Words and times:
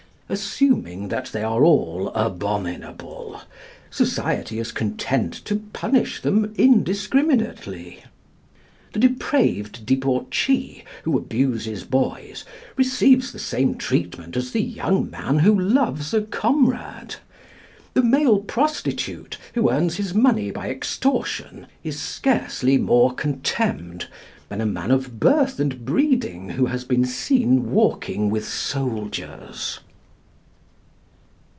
Assuming 0.33 1.09
that 1.09 1.25
they 1.33 1.43
are 1.43 1.65
all 1.65 2.07
abominable, 2.15 3.41
society 3.89 4.59
is 4.59 4.71
content 4.71 5.33
to 5.43 5.57
punish 5.73 6.21
them 6.21 6.53
indiscriminately. 6.57 8.01
The 8.93 8.99
depraved 8.99 9.85
debauchee 9.85 10.85
who 11.03 11.17
abuses 11.17 11.83
boys 11.83 12.45
receives 12.77 13.33
the 13.33 13.39
same 13.39 13.75
treatment 13.75 14.37
as 14.37 14.51
the 14.51 14.61
young 14.61 15.09
man 15.09 15.39
who 15.39 15.53
loves 15.59 16.13
a 16.13 16.21
comrade. 16.21 17.15
The 17.93 18.01
male 18.01 18.39
prostitute 18.39 19.37
who 19.53 19.69
earns 19.69 19.97
his 19.97 20.13
money 20.13 20.49
by 20.49 20.69
extortion 20.69 21.67
is 21.83 21.99
scarcely 22.01 22.77
more 22.77 23.13
contemned 23.13 24.07
than 24.47 24.61
a 24.61 24.65
man 24.65 24.91
of 24.91 25.19
birth 25.19 25.59
and 25.59 25.83
breeding 25.83 26.51
who 26.51 26.67
has 26.67 26.85
been 26.85 27.03
seen 27.03 27.71
walking 27.71 28.29
with 28.29 28.47
soldiers. 28.47 29.81